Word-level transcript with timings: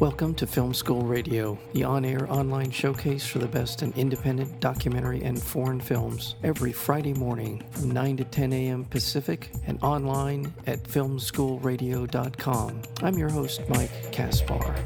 Welcome 0.00 0.34
to 0.34 0.46
Film 0.46 0.74
School 0.74 1.00
Radio, 1.00 1.58
the 1.72 1.84
on 1.84 2.04
air 2.04 2.30
online 2.30 2.70
showcase 2.70 3.26
for 3.26 3.38
the 3.38 3.48
best 3.48 3.82
in 3.82 3.94
independent 3.94 4.60
documentary 4.60 5.22
and 5.22 5.42
foreign 5.42 5.80
films, 5.80 6.34
every 6.42 6.70
Friday 6.70 7.14
morning 7.14 7.64
from 7.70 7.92
9 7.92 8.18
to 8.18 8.24
10 8.24 8.52
a.m. 8.52 8.84
Pacific 8.84 9.50
and 9.66 9.82
online 9.82 10.52
at 10.66 10.82
filmschoolradio.com. 10.82 12.82
I'm 13.02 13.16
your 13.16 13.30
host, 13.30 13.62
Mike 13.70 14.12
Kaspar. 14.12 14.76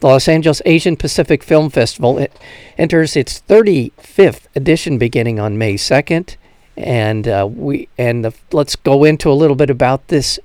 The 0.00 0.06
Los 0.06 0.28
Angeles 0.28 0.60
Asian 0.66 0.98
Pacific 0.98 1.42
Film 1.42 1.70
Festival 1.70 2.18
it 2.18 2.38
enters 2.76 3.16
its 3.16 3.40
35th 3.48 4.48
edition 4.54 4.98
beginning 4.98 5.40
on 5.40 5.56
May 5.56 5.76
2nd 5.76 6.36
and 6.76 7.28
uh, 7.28 7.48
we 7.50 7.88
and 7.98 8.24
the, 8.24 8.34
let's 8.52 8.76
go 8.76 9.04
into 9.04 9.30
a 9.30 9.34
little 9.34 9.56
bit 9.56 9.70
about 9.70 10.08
this 10.08 10.38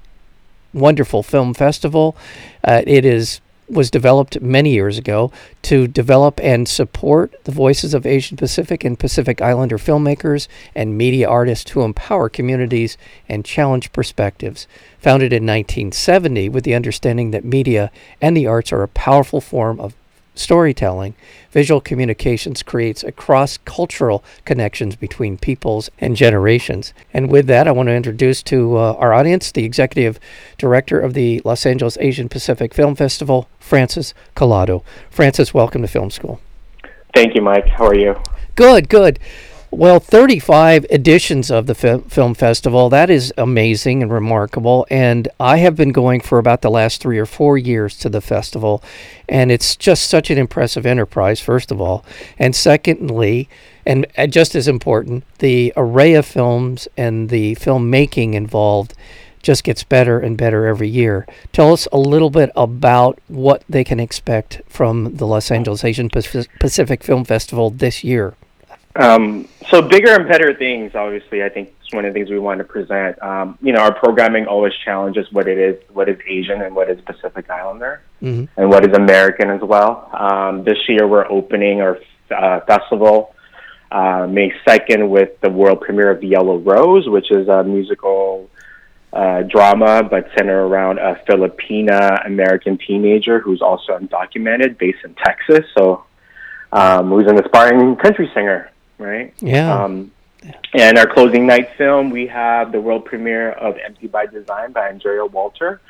wonderful 0.74 1.24
film 1.24 1.54
festival. 1.54 2.16
Uh, 2.64 2.82
it 2.86 3.06
is 3.06 3.42
was 3.70 3.92
developed 3.92 4.42
many 4.42 4.72
years 4.72 4.98
ago 4.98 5.32
to 5.62 5.88
develop 5.88 6.40
and 6.42 6.68
support 6.68 7.34
the 7.44 7.52
voices 7.52 7.94
of 7.94 8.06
Asian 8.06 8.36
Pacific 8.36 8.84
and 8.84 8.98
Pacific 8.98 9.42
Islander 9.42 9.78
filmmakers 9.78 10.48
and 10.74 10.98
media 10.98 11.30
artists 11.30 11.72
who 11.72 11.84
empower 11.84 12.30
communities 12.30 12.98
and 13.28 13.46
challenge 13.46 13.94
perspectives. 13.94 14.68
Founded 15.00 15.32
in 15.32 15.44
1970 15.44 16.50
with 16.50 16.64
the 16.64 16.76
understanding 16.76 17.32
that 17.32 17.46
media 17.46 17.92
and 18.22 18.36
the 18.36 18.48
arts 18.48 18.74
are 18.74 18.84
a 18.84 18.88
powerful 18.88 19.40
form 19.40 19.80
of 19.80 19.94
storytelling, 20.40 21.16
visual 21.52 21.82
communications 21.82 22.64
creates 22.64 23.04
a 23.04 23.12
cross 23.12 23.58
cultural 23.58 24.24
connections 24.46 24.96
between 24.96 25.38
peoples 25.38 25.90
and 26.00 26.16
generations. 26.16 26.94
And 27.14 27.30
with 27.30 27.48
that, 27.48 27.68
I 27.68 27.72
want 27.72 27.88
to 27.88 27.94
introduce 27.94 28.42
to 28.44 28.78
uh, 28.78 28.94
our 28.94 29.14
audience 29.14 29.52
the 29.52 29.66
executive 29.66 30.20
director 30.58 31.00
of 31.00 31.14
the 31.14 31.42
Los 31.44 31.66
Angeles 31.66 31.98
Asian 32.00 32.30
Pacific 32.30 32.74
Film 32.74 32.96
Festival, 32.96 33.50
Francis 33.60 34.14
Cullado. 34.36 34.84
Francis, 35.10 35.54
welcome 35.54 35.82
to 35.82 35.88
Film 35.88 36.10
School. 36.10 36.40
Thank 37.14 37.36
you, 37.36 37.42
Mike. 37.42 37.68
How 37.68 37.88
are 37.88 37.96
you? 37.96 38.16
Good, 38.56 38.90
good. 38.90 39.20
Well, 39.72 40.00
35 40.00 40.88
editions 40.90 41.52
of 41.52 41.68
the 41.68 41.76
film 41.76 42.34
festival. 42.34 42.90
That 42.90 43.12
is 43.12 43.32
amazing 43.38 44.02
and 44.02 44.12
remarkable. 44.12 44.88
And 44.90 45.28
I 45.40 45.58
have 45.58 45.76
been 45.76 45.92
going 45.92 46.22
for 46.22 46.40
about 46.40 46.64
the 46.64 46.72
last 46.72 47.00
three 47.00 47.20
or 47.20 47.28
four 47.28 47.56
years 47.56 47.96
to 48.00 48.10
the 48.10 48.20
festival. 48.20 48.84
And 49.28 49.52
it's 49.52 49.76
just 49.76 50.10
such 50.10 50.32
an 50.32 50.40
impressive 50.40 50.88
enterprise, 50.88 51.40
first 51.40 51.70
of 51.70 51.80
all. 51.80 52.04
And 52.40 52.56
secondly, 52.56 53.48
and 53.86 54.08
uh, 54.18 54.26
just 54.26 54.56
as 54.56 54.68
important, 54.68 55.24
the 55.38 55.72
array 55.78 56.16
of 56.16 56.26
films 56.26 56.88
and 56.98 57.30
the 57.30 57.54
filmmaking 57.58 58.34
involved 58.34 58.96
just 59.44 59.64
gets 59.64 59.84
better 59.84 60.20
and 60.20 60.36
better 60.36 60.66
every 60.66 60.90
year. 60.90 61.28
Tell 61.54 61.74
us 61.74 61.88
a 61.92 62.00
little 62.00 62.32
bit 62.32 62.50
about 62.56 63.20
what 63.28 63.64
they 63.70 63.84
can 63.84 64.00
expect 64.00 64.64
from 64.68 65.16
the 65.18 65.28
Los 65.28 65.52
Angeles 65.52 65.84
Asian 65.84 66.10
Pacific 66.10 67.04
Film 67.04 67.24
Festival 67.24 67.70
this 67.70 68.04
year. 68.04 68.34
Um, 68.96 69.48
so 69.70 69.82
bigger 69.82 70.12
and 70.14 70.28
better 70.28 70.54
things, 70.54 70.96
obviously, 70.96 71.44
I 71.44 71.50
think 71.50 71.70
is 71.70 71.94
one 71.94 72.06
of 72.06 72.14
the 72.14 72.20
things 72.20 72.30
we 72.30 72.40
want 72.40 72.58
to 72.58 72.64
present. 72.64 73.22
Um, 73.22 73.58
you 73.62 73.72
know, 73.72 73.82
our 73.82 73.94
programming 73.94 74.48
always 74.48 74.74
challenges 74.84 75.32
what 75.32 75.48
it 75.48 75.58
is, 75.58 75.76
what 75.94 76.10
is 76.10 76.18
Asian 76.28 76.62
and 76.62 76.76
what 76.76 76.90
is 76.90 77.00
Pacific 77.02 77.50
Islander, 77.50 78.02
mm-hmm. 78.22 78.46
and 78.60 78.70
what 78.70 78.90
is 78.90 78.96
American 78.96 79.50
as 79.52 79.62
well. 79.62 80.10
Um, 80.14 80.64
this 80.64 80.78
year, 80.88 81.08
we're 81.08 81.30
opening 81.30 81.82
our 81.82 82.00
uh, 82.36 82.62
festival 82.62 83.36
uh, 83.92 84.28
May 84.28 84.54
second 84.68 85.10
with 85.10 85.40
the 85.42 85.50
world 85.50 85.82
premiere 85.82 86.12
of 86.12 86.22
the 86.22 86.28
Yellow 86.28 86.58
Rose, 86.58 87.08
which 87.08 87.32
is 87.32 87.48
a 87.48 87.64
musical 87.64 88.50
uh, 89.14 89.44
drama, 89.44 90.04
but 90.04 90.30
centered 90.38 90.66
around 90.66 91.00
a 91.00 91.22
Filipina 91.28 92.26
American 92.26 92.78
teenager 92.78 93.40
who's 93.40 93.62
also 93.62 93.98
undocumented, 93.98 94.78
based 94.78 95.00
in 95.04 95.16
Texas. 95.16 95.66
So, 95.78 96.06
um, 96.72 97.10
who's 97.10 97.28
an 97.28 97.40
aspiring 97.40 97.96
country 97.96 98.30
singer 98.34 98.72
right? 99.00 99.34
Yeah. 99.40 99.84
Um, 99.84 100.12
and 100.74 100.98
our 100.98 101.08
closing 101.08 101.48
night 101.48 101.72
film, 101.78 102.12
we 102.12 102.28
have 102.28 102.72
the 102.72 102.80
world 102.80 103.06
premiere 103.06 103.52
of 103.52 103.78
Empty 103.78 104.08
by 104.08 104.26
Design 104.26 104.72
by 104.72 104.90
Andrea 104.90 105.26
Walter. 105.26 105.82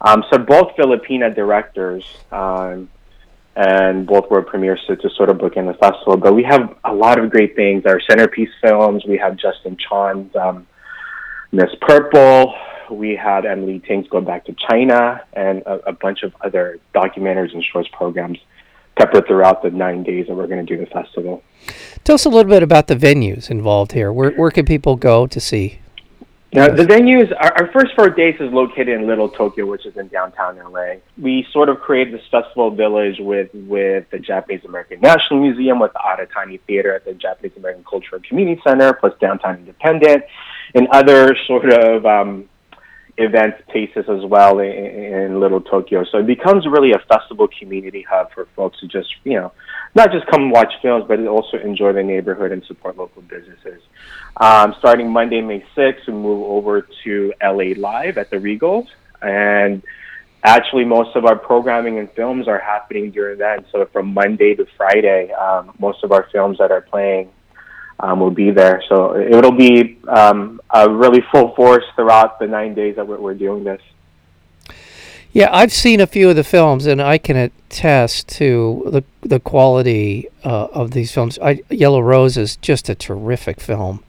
Um, 0.00 0.22
so 0.30 0.38
both 0.38 0.76
Filipina 0.76 1.34
directors, 1.34 2.04
um, 2.30 2.88
and 3.56 4.06
both 4.06 4.30
world 4.30 4.46
premieres 4.46 4.80
to, 4.86 4.94
to 4.94 5.10
sort 5.10 5.30
of 5.30 5.38
book 5.38 5.56
in 5.56 5.66
the 5.66 5.74
festival. 5.74 6.16
But 6.16 6.34
we 6.34 6.44
have 6.44 6.76
a 6.84 6.94
lot 6.94 7.18
of 7.18 7.30
great 7.30 7.56
things. 7.56 7.84
Our 7.86 8.00
centerpiece 8.00 8.50
films, 8.62 9.04
we 9.04 9.18
have 9.18 9.36
Justin 9.36 9.76
Chon's 9.76 10.34
um, 10.36 10.66
Miss 11.50 11.70
Purple. 11.80 12.54
We 12.90 13.16
have 13.16 13.44
Emily 13.44 13.80
Ting's 13.80 14.08
Go 14.08 14.20
Back 14.20 14.44
to 14.46 14.54
China, 14.70 15.22
and 15.32 15.62
a, 15.62 15.88
a 15.88 15.92
bunch 15.92 16.22
of 16.22 16.34
other 16.40 16.78
documentaries 16.94 17.52
and 17.52 17.64
shorts 17.64 17.88
programs 17.92 18.38
peppered 18.98 19.26
throughout 19.26 19.62
the 19.62 19.70
nine 19.70 20.02
days 20.02 20.26
that 20.26 20.34
we're 20.34 20.46
going 20.46 20.64
to 20.64 20.76
do 20.76 20.82
the 20.82 20.90
festival. 20.90 21.42
Tell 22.04 22.14
us 22.14 22.24
a 22.24 22.28
little 22.28 22.50
bit 22.50 22.62
about 22.62 22.86
the 22.86 22.96
venues 22.96 23.50
involved 23.50 23.92
here. 23.92 24.12
Where, 24.12 24.32
where 24.32 24.50
can 24.50 24.66
people 24.66 24.96
go 24.96 25.26
to 25.26 25.40
see? 25.40 25.80
Now, 26.50 26.68
the 26.68 26.84
venues, 26.84 27.30
our, 27.38 27.52
our 27.58 27.72
first 27.72 27.94
four 27.94 28.08
days 28.08 28.36
is 28.40 28.50
located 28.50 28.88
in 28.88 29.06
Little 29.06 29.28
Tokyo, 29.28 29.66
which 29.66 29.84
is 29.84 29.94
in 29.98 30.08
downtown 30.08 30.56
LA. 30.56 30.94
We 31.20 31.46
sort 31.52 31.68
of 31.68 31.78
created 31.80 32.14
this 32.14 32.26
festival 32.30 32.70
village 32.70 33.16
with, 33.18 33.50
with 33.52 34.08
the 34.10 34.18
Japanese 34.18 34.64
American 34.64 35.00
National 35.00 35.40
Museum, 35.40 35.78
with 35.78 35.92
the 35.92 35.98
Aratani 35.98 36.58
Theater 36.66 36.94
at 36.94 37.04
the 37.04 37.12
Japanese 37.12 37.52
American 37.58 37.84
Cultural 37.84 38.22
Community 38.26 38.58
Center, 38.66 38.94
plus 38.94 39.12
Downtown 39.20 39.56
Independent, 39.56 40.24
and 40.74 40.88
other 40.88 41.36
sort 41.46 41.70
of 41.70 42.06
um, 42.06 42.48
event 43.18 43.54
places 43.68 44.04
as 44.08 44.24
well 44.24 44.60
in, 44.60 44.70
in 44.70 45.40
Little 45.40 45.60
Tokyo. 45.60 46.04
So 46.04 46.18
it 46.18 46.26
becomes 46.26 46.66
really 46.66 46.92
a 46.92 46.98
festival 47.00 47.48
community 47.48 48.02
hub 48.08 48.32
for 48.32 48.46
folks 48.56 48.80
to 48.80 48.86
just, 48.86 49.14
you 49.24 49.34
know, 49.34 49.52
not 49.94 50.12
just 50.12 50.26
come 50.26 50.50
watch 50.50 50.72
films, 50.80 51.04
but 51.08 51.24
also 51.26 51.58
enjoy 51.58 51.92
the 51.92 52.02
neighborhood 52.02 52.52
and 52.52 52.64
support 52.64 52.96
local 52.96 53.22
businesses. 53.22 53.82
Um, 54.36 54.74
starting 54.78 55.10
Monday, 55.10 55.40
May 55.40 55.64
6th, 55.76 56.06
we 56.06 56.12
move 56.12 56.44
over 56.44 56.86
to 57.04 57.32
LA 57.42 57.74
Live 57.76 58.18
at 58.18 58.30
the 58.30 58.38
Regal. 58.38 58.86
And 59.20 59.82
actually, 60.44 60.84
most 60.84 61.16
of 61.16 61.24
our 61.24 61.36
programming 61.36 61.98
and 61.98 62.10
films 62.12 62.46
are 62.46 62.60
happening 62.60 63.10
during 63.10 63.38
that. 63.38 63.64
So 63.72 63.84
from 63.86 64.14
Monday 64.14 64.54
to 64.54 64.66
Friday, 64.76 65.32
um, 65.32 65.74
most 65.78 66.04
of 66.04 66.12
our 66.12 66.28
films 66.30 66.58
that 66.58 66.70
are 66.70 66.82
playing 66.82 67.30
um, 68.00 68.20
will 68.20 68.30
be 68.30 68.50
there. 68.50 68.82
So 68.88 69.16
it'll 69.16 69.52
be 69.52 69.98
um, 70.08 70.60
a 70.70 70.88
really 70.88 71.22
full 71.32 71.54
force 71.54 71.84
throughout 71.94 72.38
the 72.38 72.46
nine 72.46 72.74
days 72.74 72.96
that 72.96 73.06
we're, 73.06 73.18
we're 73.18 73.34
doing 73.34 73.64
this. 73.64 73.80
Yeah, 75.32 75.50
I've 75.52 75.72
seen 75.72 76.00
a 76.00 76.06
few 76.06 76.30
of 76.30 76.36
the 76.36 76.44
films, 76.44 76.86
and 76.86 77.02
I 77.02 77.18
can 77.18 77.36
attest 77.36 78.28
to 78.38 78.82
the 78.86 79.04
the 79.20 79.40
quality 79.40 80.26
uh, 80.42 80.68
of 80.72 80.92
these 80.92 81.12
films. 81.12 81.38
I, 81.40 81.62
Yellow 81.68 82.00
Rose 82.00 82.36
is 82.38 82.56
just 82.56 82.88
a 82.88 82.94
terrific 82.94 83.60
film, 83.60 84.02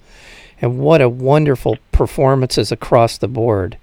and 0.61 0.79
what 0.79 1.01
a 1.01 1.09
wonderful 1.09 1.77
performances 1.91 2.71
across 2.71 3.17
the 3.17 3.27
board. 3.27 3.77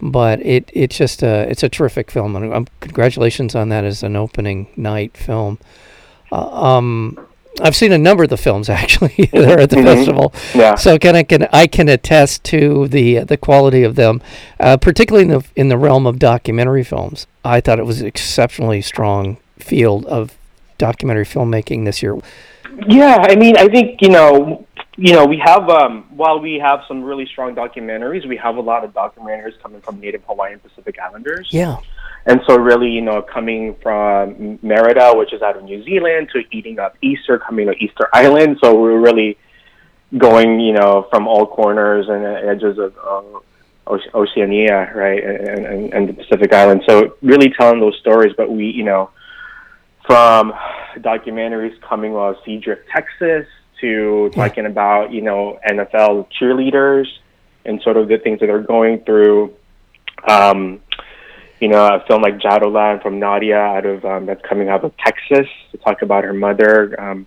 But 0.00 0.40
it 0.40 0.70
it's 0.72 0.96
just 0.96 1.22
a 1.22 1.48
it's 1.50 1.62
a 1.62 1.68
terrific 1.68 2.10
film, 2.10 2.34
and 2.34 2.52
um, 2.52 2.66
congratulations 2.80 3.54
on 3.54 3.68
that 3.68 3.84
as 3.84 4.02
an 4.02 4.16
opening 4.16 4.68
night 4.74 5.16
film. 5.18 5.58
Uh, 6.32 6.76
um, 6.76 7.18
I've 7.60 7.76
seen 7.76 7.92
a 7.92 7.98
number 7.98 8.24
of 8.24 8.30
the 8.30 8.36
films 8.36 8.68
actually 8.68 9.28
there 9.32 9.60
at 9.60 9.70
the 9.70 9.76
mm-hmm. 9.76 9.84
festival. 9.84 10.34
Yeah. 10.54 10.74
So 10.74 10.98
can 10.98 11.16
I 11.16 11.22
can 11.22 11.48
I 11.52 11.66
can 11.66 11.88
attest 11.88 12.44
to 12.44 12.88
the 12.88 13.20
the 13.20 13.36
quality 13.36 13.82
of 13.82 13.96
them, 13.96 14.22
uh, 14.58 14.76
particularly 14.76 15.24
in 15.24 15.30
the 15.30 15.44
in 15.56 15.68
the 15.68 15.78
realm 15.78 16.06
of 16.06 16.18
documentary 16.18 16.84
films. 16.84 17.26
I 17.44 17.60
thought 17.60 17.78
it 17.78 17.86
was 17.86 18.00
an 18.00 18.06
exceptionally 18.06 18.82
strong 18.82 19.38
field 19.58 20.06
of 20.06 20.36
documentary 20.78 21.24
filmmaking 21.24 21.84
this 21.84 22.02
year. 22.02 22.18
Yeah, 22.88 23.24
I 23.28 23.36
mean, 23.36 23.56
I 23.56 23.68
think 23.68 24.00
you 24.00 24.08
know, 24.08 24.66
you 24.96 25.12
know, 25.12 25.26
we 25.26 25.38
have 25.44 25.68
um, 25.68 26.04
while 26.10 26.40
we 26.40 26.58
have 26.58 26.80
some 26.88 27.02
really 27.02 27.26
strong 27.26 27.54
documentaries, 27.54 28.26
we 28.26 28.36
have 28.36 28.56
a 28.56 28.60
lot 28.60 28.84
of 28.84 28.92
documentaries 28.92 29.60
coming 29.62 29.80
from 29.80 30.00
Native 30.00 30.22
Hawaiian 30.24 30.60
Pacific 30.60 30.98
Islanders. 30.98 31.48
Yeah. 31.50 31.78
And 32.26 32.40
so, 32.46 32.58
really, 32.58 32.90
you 32.90 33.00
know, 33.00 33.22
coming 33.22 33.76
from 33.82 34.58
Merata, 34.58 35.16
which 35.16 35.32
is 35.32 35.42
out 35.42 35.56
of 35.56 35.64
New 35.64 35.82
Zealand, 35.84 36.28
to 36.34 36.42
eating 36.50 36.78
up 36.78 36.96
Easter, 37.00 37.38
coming 37.38 37.66
to 37.66 37.72
Easter 37.72 38.08
Island. 38.12 38.58
So 38.62 38.78
we're 38.78 39.00
really 39.00 39.38
going, 40.16 40.60
you 40.60 40.72
know, 40.72 41.06
from 41.10 41.26
all 41.26 41.46
corners 41.46 42.06
and 42.08 42.24
edges 42.24 42.78
of 42.78 42.94
uh, 42.98 43.98
Oceania, 44.14 44.92
right, 44.94 45.22
and, 45.22 45.66
and, 45.66 45.94
and 45.94 46.08
the 46.08 46.12
Pacific 46.12 46.52
Islands. 46.52 46.84
So 46.88 47.16
really 47.22 47.52
telling 47.58 47.80
those 47.80 47.96
stories. 48.00 48.34
But 48.36 48.50
we, 48.50 48.66
you 48.66 48.84
know, 48.84 49.10
from 50.06 50.52
documentaries 50.98 51.80
coming 51.80 52.12
out 52.12 52.36
of 52.36 52.44
Seadrift, 52.44 52.82
Texas, 52.92 53.46
to 53.80 54.30
talking 54.34 54.66
about, 54.66 55.12
you 55.12 55.22
know, 55.22 55.58
NFL 55.68 56.28
cheerleaders 56.38 57.06
and 57.64 57.80
sort 57.82 57.96
of 57.96 58.08
the 58.08 58.18
things 58.18 58.40
that 58.40 58.46
they're 58.46 58.60
going 58.60 59.00
through. 59.04 59.54
Um, 60.28 60.80
you 61.60 61.68
know, 61.68 61.86
a 61.94 62.00
film 62.06 62.22
like 62.22 62.38
Jaddoland 62.38 63.02
from 63.02 63.18
Nadia 63.18 63.58
out 63.58 63.86
of 63.86 64.04
um, 64.04 64.26
that's 64.26 64.42
coming 64.46 64.68
out 64.68 64.82
of 64.84 64.96
Texas 64.96 65.46
to 65.72 65.78
talk 65.78 66.02
about 66.02 66.24
her 66.24 66.32
mother 66.32 66.98
um, 67.00 67.26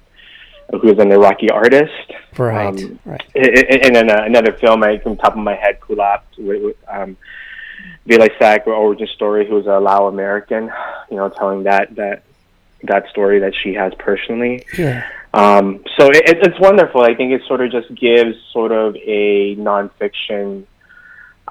who's 0.82 0.98
an 1.00 1.12
Iraqi 1.12 1.50
artist. 1.52 1.92
Right, 2.38 2.68
Um, 2.68 3.00
right. 3.06 3.24
And 3.36 3.96
then 3.96 4.10
uh, 4.10 4.24
another 4.24 4.54
film, 4.54 4.84
I 4.84 4.98
from 4.98 5.18
top 5.18 5.34
of 5.34 5.44
my 5.44 5.56
head, 5.56 5.80
Kulap, 5.80 6.22
with, 6.38 6.76
um, 6.90 7.16
Vilay 8.08 8.30
origin 8.68 9.08
story, 9.08 9.48
who's 9.48 9.66
a 9.66 9.80
Lao 9.80 10.08
American, 10.08 10.72
you 11.10 11.18
know, 11.18 11.30
telling 11.30 11.64
that 11.64 11.96
that 11.96 12.24
that 12.84 13.08
story 13.10 13.40
that 13.40 13.54
she 13.56 13.74
has 13.74 13.94
personally. 13.98 14.66
Yeah. 14.78 15.06
Um, 15.34 15.84
so 15.98 16.10
it- 16.10 16.38
it's 16.46 16.60
wonderful. 16.60 17.02
I 17.02 17.14
think 17.16 17.32
it 17.32 17.42
sort 17.48 17.62
of 17.62 17.72
just 17.72 17.94
gives 17.96 18.36
sort 18.52 18.72
of 18.72 18.96
a 18.98 19.56
nonfiction 19.56 20.66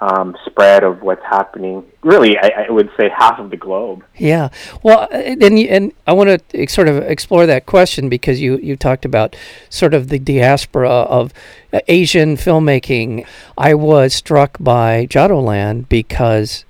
um, 0.02 0.36
spread 0.44 0.82
of 0.82 1.00
what's 1.02 1.22
happening. 1.22 1.84
Really, 2.02 2.36
I, 2.36 2.66
I 2.66 2.70
would 2.70 2.90
say 2.98 3.08
half 3.08 3.38
of 3.38 3.50
the 3.50 3.56
globe. 3.56 4.04
Yeah. 4.16 4.48
Well, 4.82 5.06
and 5.12 5.40
and, 5.40 5.58
and 5.58 5.92
I 6.08 6.12
want 6.12 6.48
to 6.48 6.68
sort 6.68 6.88
of 6.88 6.98
explore 6.98 7.46
that 7.46 7.66
question 7.66 8.08
because 8.08 8.40
you 8.40 8.58
you 8.58 8.76
talked 8.76 9.04
about 9.04 9.36
sort 9.70 9.94
of 9.94 10.08
the 10.08 10.18
diaspora 10.18 10.90
of 10.90 11.32
uh, 11.72 11.80
Asian 11.86 12.36
filmmaking. 12.36 13.24
I 13.56 13.74
was 13.74 14.12
struck 14.12 14.56
by 14.58 15.06
Jaddoland 15.06 15.88
because 15.88 16.64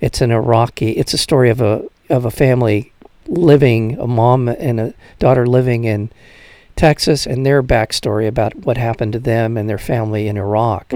it's 0.00 0.20
an 0.20 0.30
Iraqi. 0.30 0.92
It's 0.92 1.12
a 1.12 1.18
story 1.18 1.50
of 1.50 1.60
a 1.60 1.84
of 2.08 2.24
a 2.24 2.30
family 2.30 2.92
living, 3.26 3.98
a 3.98 4.06
mom 4.06 4.46
and 4.48 4.78
a 4.78 4.94
daughter 5.18 5.44
living 5.44 5.82
in 5.82 6.10
Texas, 6.76 7.26
and 7.26 7.44
their 7.44 7.64
backstory 7.64 8.28
about 8.28 8.54
what 8.54 8.76
happened 8.76 9.12
to 9.14 9.18
them 9.18 9.56
and 9.56 9.68
their 9.68 9.76
family 9.78 10.28
in 10.28 10.36
Iraq. 10.36 10.92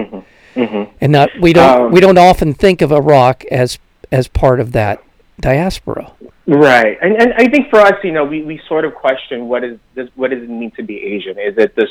Hmm 0.54 0.84
And 1.00 1.12
not 1.12 1.30
we 1.40 1.52
don't 1.52 1.86
Um, 1.86 1.92
we 1.92 2.00
don't 2.00 2.18
often 2.18 2.54
think 2.54 2.82
of 2.82 2.92
Iraq 2.92 3.44
as 3.46 3.78
as 4.12 4.28
part 4.28 4.60
of 4.60 4.72
that 4.72 5.02
diaspora. 5.40 6.12
Right, 6.46 6.98
and 7.00 7.14
and 7.20 7.32
I 7.34 7.46
think 7.48 7.70
for 7.70 7.78
us, 7.78 7.94
you 8.02 8.12
know, 8.12 8.24
we, 8.24 8.42
we 8.42 8.60
sort 8.66 8.84
of 8.84 8.94
question 8.94 9.46
what 9.46 9.62
is 9.62 9.78
this, 9.94 10.08
what 10.16 10.30
does 10.30 10.42
it 10.42 10.50
mean 10.50 10.72
to 10.72 10.82
be 10.82 10.96
Asian? 11.02 11.38
Is 11.38 11.56
it 11.56 11.76
this 11.76 11.90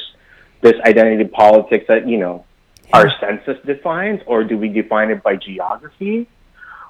this 0.61 0.75
identity 0.85 1.23
politics 1.25 1.85
that 1.87 2.07
you 2.07 2.17
know 2.17 2.45
our 2.91 3.09
census 3.19 3.57
defines, 3.65 4.21
or 4.25 4.43
do 4.43 4.57
we 4.57 4.67
define 4.67 5.11
it 5.11 5.23
by 5.23 5.35
geography, 5.35 6.27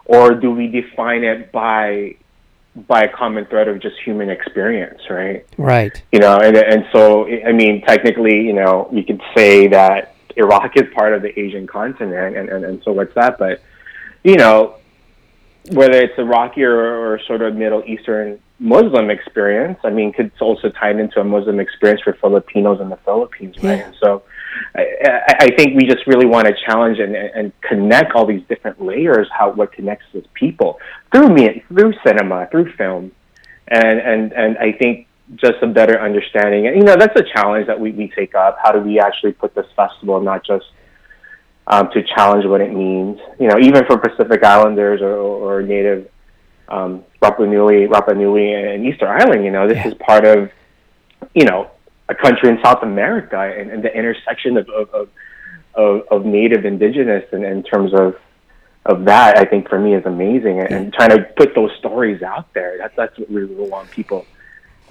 or 0.05 0.33
do 0.33 0.51
we 0.51 0.67
define 0.67 1.23
it 1.23 1.51
by 1.51 2.15
by 2.87 3.01
a 3.03 3.09
common 3.09 3.45
thread 3.45 3.67
of 3.67 3.79
just 3.79 3.95
human 4.03 4.29
experience, 4.29 5.01
right? 5.09 5.45
Right. 5.57 6.01
You 6.11 6.19
know, 6.19 6.37
and 6.37 6.55
and 6.57 6.85
so 6.91 7.27
I 7.27 7.51
mean, 7.51 7.81
technically, 7.81 8.41
you 8.41 8.53
know, 8.53 8.89
you 8.91 9.03
could 9.03 9.21
say 9.35 9.67
that 9.67 10.15
Iraq 10.39 10.71
is 10.75 10.91
part 10.93 11.13
of 11.13 11.21
the 11.21 11.37
Asian 11.39 11.67
continent, 11.67 12.35
and 12.37 12.49
and, 12.49 12.65
and 12.65 12.83
so 12.83 12.91
what's 12.91 13.13
that? 13.15 13.37
But 13.37 13.61
you 14.23 14.35
know, 14.35 14.75
whether 15.71 15.97
it's 16.01 16.17
Iraqi 16.17 16.63
or, 16.63 16.75
or 16.75 17.19
sort 17.27 17.41
of 17.41 17.55
Middle 17.55 17.83
Eastern 17.85 18.39
Muslim 18.59 19.09
experience, 19.09 19.79
I 19.83 19.89
mean, 19.89 20.11
could 20.11 20.31
also 20.39 20.69
tie 20.69 20.91
into 20.91 21.19
a 21.19 21.23
Muslim 21.23 21.59
experience 21.59 22.01
for 22.01 22.13
Filipinos 22.13 22.81
in 22.81 22.89
the 22.89 22.97
Philippines, 22.97 23.55
right? 23.57 23.79
Yeah. 23.79 23.85
And 23.85 23.95
so, 24.01 24.23
I, 24.75 24.83
I 25.03 25.35
I 25.47 25.47
think 25.55 25.75
we 25.75 25.85
just 25.85 26.07
really 26.07 26.25
want 26.25 26.47
to 26.47 26.53
challenge 26.65 26.99
and, 26.99 27.15
and 27.15 27.51
connect 27.61 28.13
all 28.15 28.25
these 28.25 28.43
different 28.47 28.81
layers, 28.81 29.27
how 29.37 29.51
what 29.51 29.71
connects 29.73 30.05
with 30.13 30.25
people 30.33 30.79
through 31.11 31.29
me, 31.29 31.63
through 31.67 31.93
cinema, 32.05 32.47
through 32.51 32.71
film, 32.73 33.11
and 33.67 33.99
and 33.99 34.33
and 34.33 34.57
I 34.57 34.71
think 34.71 35.07
just 35.35 35.55
a 35.61 35.67
better 35.67 35.99
understanding. 36.01 36.67
And 36.67 36.75
you 36.77 36.83
know, 36.83 36.95
that's 36.95 37.19
a 37.19 37.23
challenge 37.23 37.67
that 37.67 37.79
we, 37.79 37.91
we 37.91 38.07
take 38.09 38.35
up. 38.35 38.57
How 38.63 38.71
do 38.71 38.79
we 38.79 38.99
actually 38.99 39.33
put 39.33 39.53
this 39.55 39.67
festival 39.75 40.19
not 40.21 40.45
just 40.45 40.65
um, 41.67 41.89
to 41.91 42.03
challenge 42.03 42.45
what 42.45 42.61
it 42.61 42.73
means? 42.73 43.19
You 43.39 43.47
know, 43.47 43.59
even 43.59 43.85
for 43.85 43.97
Pacific 43.97 44.43
Islanders 44.43 45.01
or, 45.01 45.13
or 45.15 45.61
Native 45.61 46.09
um, 46.67 47.03
Rapa 47.21 47.47
Nui, 47.47 47.87
Rapa 47.87 48.15
Nui, 48.15 48.53
and 48.53 48.85
Easter 48.85 49.07
Island. 49.07 49.43
You 49.43 49.51
know, 49.51 49.67
this 49.67 49.77
Yeah. 49.77 49.87
is 49.89 49.93
part 49.95 50.25
of 50.25 50.51
you 51.33 51.45
know 51.45 51.69
a 52.07 52.15
country 52.15 52.49
in 52.49 52.59
South 52.63 52.81
America 52.81 53.39
and, 53.39 53.69
and 53.69 53.83
the 53.83 53.95
intersection 53.95 54.57
of 54.57 54.69
of, 54.69 54.89
of, 54.93 55.09
of, 55.75 56.01
of 56.09 56.25
Native 56.25 56.65
Indigenous 56.65 57.25
and 57.31 57.43
in 57.43 57.63
terms 57.63 57.93
of 57.93 58.15
of 58.85 59.05
that, 59.05 59.37
I 59.37 59.43
think 59.45 59.69
for 59.69 59.77
me 59.77 59.93
is 59.93 60.05
amazing, 60.05 60.61
and, 60.61 60.71
and 60.71 60.93
trying 60.93 61.09
to 61.09 61.21
put 61.37 61.53
those 61.53 61.69
stories 61.77 62.23
out 62.23 62.51
there. 62.53 62.77
That's 62.77 62.95
that's 62.95 63.19
what 63.19 63.29
we 63.29 63.41
really 63.41 63.69
want 63.69 63.91
people 63.91 64.25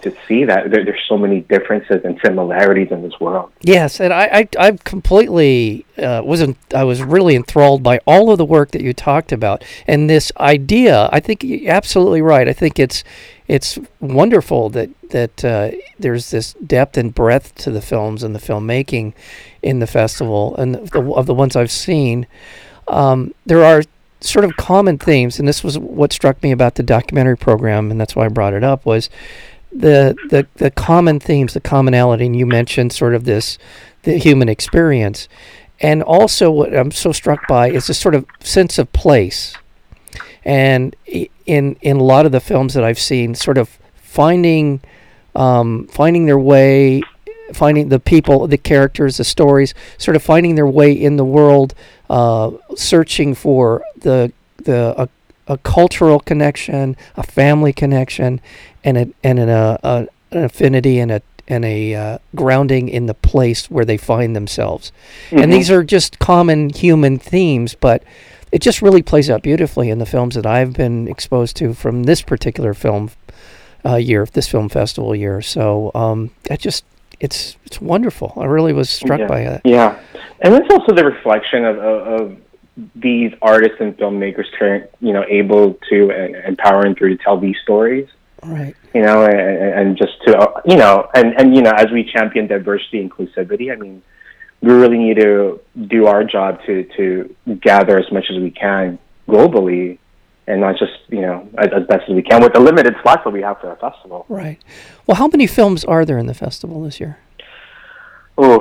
to 0.02 0.14
see. 0.26 0.44
That 0.44 0.70
there, 0.70 0.84
there's 0.84 1.04
so 1.08 1.16
many 1.16 1.40
differences 1.40 2.02
and 2.04 2.18
similarities 2.24 2.88
in 2.90 3.02
this 3.02 3.18
world. 3.20 3.52
Yes, 3.60 4.00
and 4.00 4.12
I, 4.12 4.24
I, 4.58 4.66
I 4.66 4.70
completely 4.84 5.86
uh, 5.96 6.22
wasn't. 6.24 6.56
I 6.74 6.84
was 6.84 7.02
really 7.02 7.36
enthralled 7.36 7.82
by 7.82 8.00
all 8.06 8.30
of 8.30 8.38
the 8.38 8.44
work 8.44 8.70
that 8.72 8.82
you 8.82 8.92
talked 8.92 9.32
about, 9.32 9.64
and 9.86 10.08
this 10.08 10.32
idea. 10.38 11.08
I 11.12 11.20
think 11.20 11.42
you're 11.42 11.72
absolutely 11.72 12.22
right. 12.22 12.48
I 12.48 12.52
think 12.52 12.78
it's 12.78 13.04
it's 13.46 13.78
wonderful 14.00 14.68
that 14.70 14.90
that 15.10 15.44
uh, 15.44 15.70
there's 15.98 16.30
this 16.30 16.52
depth 16.54 16.96
and 16.96 17.14
breadth 17.14 17.54
to 17.56 17.70
the 17.70 17.80
films 17.80 18.22
and 18.22 18.34
the 18.34 18.40
filmmaking 18.40 19.14
in 19.62 19.80
the 19.80 19.86
festival, 19.86 20.54
and 20.56 20.74
the, 20.74 21.12
of 21.12 21.26
the 21.26 21.34
ones 21.34 21.56
I've 21.56 21.70
seen. 21.70 22.26
Um, 22.86 23.34
there 23.44 23.64
are 23.64 23.82
sort 24.20 24.44
of 24.44 24.56
common 24.56 24.98
themes, 24.98 25.38
and 25.38 25.46
this 25.46 25.62
was 25.62 25.78
what 25.78 26.12
struck 26.12 26.42
me 26.42 26.50
about 26.50 26.74
the 26.74 26.82
documentary 26.82 27.36
program, 27.36 27.90
and 27.90 28.00
that's 28.00 28.16
why 28.16 28.26
I 28.26 28.28
brought 28.28 28.54
it 28.54 28.64
up. 28.64 28.84
Was 28.84 29.08
the 29.78 30.16
the 30.30 30.46
the 30.56 30.70
common 30.70 31.20
themes, 31.20 31.54
the 31.54 31.60
commonality, 31.60 32.26
and 32.26 32.36
you 32.36 32.46
mentioned 32.46 32.92
sort 32.92 33.14
of 33.14 33.24
this 33.24 33.58
the 34.02 34.18
human 34.18 34.48
experience, 34.48 35.28
and 35.80 36.02
also 36.02 36.50
what 36.50 36.76
I'm 36.76 36.90
so 36.90 37.12
struck 37.12 37.46
by 37.46 37.70
is 37.70 37.86
this 37.86 37.98
sort 37.98 38.14
of 38.14 38.26
sense 38.40 38.78
of 38.78 38.92
place, 38.92 39.54
and 40.44 40.96
in 41.46 41.76
in 41.80 41.96
a 41.96 42.02
lot 42.02 42.26
of 42.26 42.32
the 42.32 42.40
films 42.40 42.74
that 42.74 42.82
I've 42.82 42.98
seen, 42.98 43.34
sort 43.34 43.58
of 43.58 43.78
finding 43.94 44.80
um, 45.36 45.86
finding 45.86 46.26
their 46.26 46.38
way, 46.38 47.02
finding 47.52 47.88
the 47.88 48.00
people, 48.00 48.48
the 48.48 48.58
characters, 48.58 49.18
the 49.18 49.24
stories, 49.24 49.74
sort 49.96 50.16
of 50.16 50.22
finding 50.22 50.56
their 50.56 50.66
way 50.66 50.92
in 50.92 51.16
the 51.16 51.24
world, 51.24 51.74
uh, 52.10 52.50
searching 52.74 53.34
for 53.34 53.82
the 53.96 54.32
the 54.56 54.94
a, 55.00 55.08
a 55.48 55.58
cultural 55.58 56.20
connection, 56.20 56.96
a 57.16 57.22
family 57.22 57.72
connection, 57.72 58.40
and 58.84 58.98
a, 58.98 59.08
and 59.24 59.38
an, 59.38 59.48
uh, 59.48 59.78
uh, 59.82 60.06
an 60.30 60.44
affinity 60.44 60.98
and 60.98 61.10
a 61.10 61.22
and 61.48 61.64
a 61.64 61.94
uh, 61.94 62.18
grounding 62.36 62.88
in 62.90 63.06
the 63.06 63.14
place 63.14 63.70
where 63.70 63.84
they 63.86 63.96
find 63.96 64.36
themselves. 64.36 64.92
And 65.32 65.50
these 65.50 65.70
are 65.70 65.82
just 65.82 66.18
common 66.18 66.68
human 66.68 67.18
themes, 67.18 67.74
but 67.74 68.02
it 68.52 68.60
just 68.60 68.82
really 68.82 69.02
plays 69.02 69.30
out 69.30 69.42
beautifully 69.42 69.88
in 69.88 69.98
the 69.98 70.04
films 70.04 70.34
that 70.34 70.44
I've 70.44 70.74
been 70.74 71.08
exposed 71.08 71.56
to 71.56 71.72
from 71.72 72.04
this 72.04 72.20
particular 72.20 72.74
film 72.74 73.10
uh, 73.84 73.96
year, 73.96 74.26
this 74.26 74.46
film 74.46 74.68
festival 74.68 75.14
year. 75.14 75.40
So 75.40 75.90
um, 75.94 76.30
I 76.50 76.56
just 76.56 76.84
it's 77.20 77.56
it's 77.64 77.80
wonderful. 77.80 78.32
I 78.36 78.44
really 78.44 78.72
was 78.72 78.90
struck 78.90 79.20
yeah. 79.20 79.26
by 79.26 79.40
it. 79.40 79.62
Yeah, 79.64 79.98
and 80.40 80.54
it's 80.54 80.70
also 80.70 80.94
the 80.94 81.04
reflection 81.04 81.64
of, 81.64 81.78
of, 81.78 82.20
of 82.20 82.36
these 82.94 83.32
artists 83.42 83.76
and 83.80 83.96
filmmakers, 83.96 84.44
turn, 84.58 84.86
you 85.00 85.12
know, 85.12 85.24
able 85.28 85.74
to 85.90 86.10
empower 86.10 86.24
and 86.24 86.36
empowering 86.46 86.94
through 86.94 87.16
to 87.16 87.22
tell 87.22 87.38
these 87.38 87.56
stories. 87.62 88.08
Right. 88.42 88.74
You 88.94 89.02
know, 89.02 89.24
and, 89.24 89.34
and 89.88 89.96
just 89.96 90.12
to 90.26 90.38
uh, 90.38 90.60
you 90.64 90.76
know, 90.76 91.08
and 91.14 91.34
and 91.38 91.56
you 91.56 91.62
know, 91.62 91.72
as 91.72 91.90
we 91.90 92.04
champion 92.04 92.46
diversity, 92.46 93.06
inclusivity, 93.06 93.72
I 93.72 93.76
mean, 93.76 94.02
we 94.60 94.72
really 94.72 94.98
need 94.98 95.16
to 95.16 95.60
do 95.88 96.06
our 96.06 96.22
job 96.22 96.60
to 96.66 96.84
to 96.96 97.34
gather 97.60 97.98
as 97.98 98.10
much 98.12 98.26
as 98.30 98.36
we 98.38 98.50
can 98.52 98.98
globally, 99.28 99.98
and 100.46 100.60
not 100.60 100.78
just 100.78 100.92
you 101.08 101.20
know 101.20 101.48
as, 101.58 101.68
as 101.74 101.86
best 101.88 102.08
as 102.08 102.14
we 102.14 102.22
can 102.22 102.40
with 102.40 102.52
the 102.52 102.60
limited 102.60 102.94
slots 103.02 103.22
that 103.24 103.30
we 103.30 103.42
have 103.42 103.60
for 103.60 103.70
our 103.70 103.76
festival. 103.76 104.24
Right. 104.28 104.60
Well, 105.06 105.16
how 105.16 105.26
many 105.26 105.48
films 105.48 105.84
are 105.84 106.04
there 106.04 106.18
in 106.18 106.26
the 106.26 106.34
festival 106.34 106.82
this 106.82 107.00
year? 107.00 107.18
Oh, 108.36 108.60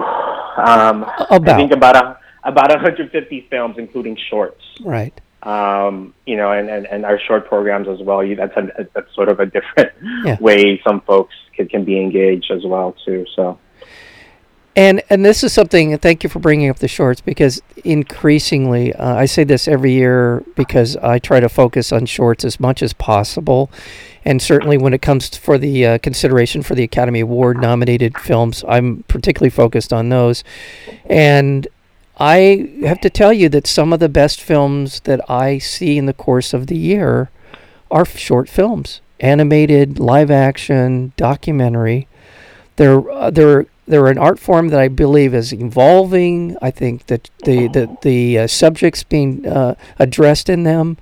um, 0.58 1.06
I 1.06 1.36
About. 1.36 1.56
think 1.58 1.72
about 1.72 1.96
a, 1.96 2.18
about 2.48 2.70
150 2.70 3.48
films, 3.50 3.76
including 3.78 4.18
shorts. 4.30 4.64
Right. 4.82 5.14
Um, 5.44 6.14
you 6.26 6.36
know, 6.36 6.52
and, 6.52 6.70
and, 6.70 6.88
and 6.88 7.06
our 7.06 7.20
short 7.20 7.48
programs 7.48 7.88
as 7.88 8.00
well. 8.00 8.24
You, 8.24 8.36
that's 8.36 8.58
a, 8.58 8.88
that's 8.94 9.14
sort 9.14 9.30
of 9.30 9.40
a 9.40 9.46
different 9.46 9.92
Yeah. 10.26 10.38
way 10.42 10.82
some 10.86 11.02
folks 11.02 11.36
can, 11.56 11.68
can 11.68 11.86
be 11.86 12.02
engaged 12.02 12.50
as 12.52 12.64
well 12.66 12.96
too. 13.06 13.26
So 13.36 13.60
And 14.76 15.02
and 15.10 15.24
this 15.26 15.44
is 15.44 15.54
something. 15.54 15.98
Thank 15.98 16.24
you 16.24 16.30
for 16.30 16.40
bringing 16.40 16.70
up 16.70 16.78
the 16.80 16.88
shorts 16.88 17.22
because 17.22 17.62
increasingly, 17.84 18.94
uh, 18.94 19.16
I 19.16 19.26
say 19.26 19.44
this 19.44 19.68
every 19.68 19.92
year 19.94 20.44
because 20.56 20.96
I 20.98 21.20
try 21.20 21.40
to 21.40 21.50
focus 21.50 21.92
on 21.92 22.06
shorts 22.06 22.46
as 22.46 22.60
much 22.60 22.82
as 22.84 22.94
possible, 22.94 23.70
and 24.24 24.42
certainly 24.42 24.78
when 24.78 24.94
it 24.94 25.02
comes 25.02 25.30
to, 25.32 25.40
for 25.40 25.58
the 25.58 25.86
uh, 25.86 25.98
consideration 26.00 26.62
for 26.62 26.76
the 26.76 26.84
Academy 26.84 27.22
Award 27.22 27.58
nominated 27.60 28.18
films, 28.20 28.64
I'm 28.68 29.04
particularly 29.08 29.50
focused 29.52 29.92
on 29.94 30.10
those. 30.10 30.44
And 31.10 31.68
I 32.20 32.70
have 32.82 33.00
to 33.02 33.10
tell 33.10 33.32
you 33.32 33.48
that 33.50 33.68
some 33.68 33.94
of 33.94 34.00
the 34.00 34.10
best 34.10 34.42
films 34.42 35.02
that 35.02 35.22
I 35.30 35.60
see 35.60 35.98
in 35.98 36.08
the 36.08 36.14
course 36.14 36.54
of 36.54 36.68
the 36.68 36.78
year 36.78 37.30
are 37.92 38.06
short 38.06 38.50
films, 38.50 39.02
animated, 39.20 40.00
live 40.00 40.32
action, 40.32 41.14
documentary. 41.16 42.08
They're 42.78 43.08
uh, 43.10 43.30
they're 43.30 43.68
they're 43.88 44.08
an 44.08 44.18
art 44.18 44.40
form 44.40 44.70
that 44.70 44.80
I 44.80 44.88
believe 44.88 45.34
is 45.34 45.54
evolving. 45.54 46.58
I 46.62 46.72
think 46.72 47.06
that 47.06 47.30
the 47.46 47.68
the 47.68 47.98
the 48.02 48.40
uh, 48.40 48.48
subjects 48.48 49.04
being 49.04 49.48
uh, 49.48 49.76
addressed 50.00 50.50
in 50.50 50.64
them 50.64 50.98